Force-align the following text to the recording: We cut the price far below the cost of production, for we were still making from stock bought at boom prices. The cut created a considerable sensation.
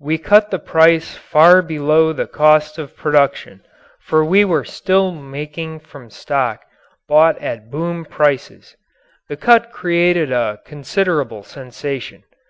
We 0.00 0.16
cut 0.16 0.50
the 0.50 0.58
price 0.58 1.14
far 1.14 1.60
below 1.60 2.14
the 2.14 2.26
cost 2.26 2.78
of 2.78 2.96
production, 2.96 3.60
for 4.00 4.24
we 4.24 4.42
were 4.42 4.64
still 4.64 5.12
making 5.12 5.80
from 5.80 6.08
stock 6.08 6.62
bought 7.06 7.36
at 7.38 7.70
boom 7.70 8.06
prices. 8.06 8.76
The 9.28 9.36
cut 9.36 9.72
created 9.72 10.32
a 10.32 10.60
considerable 10.64 11.42
sensation. 11.42 12.22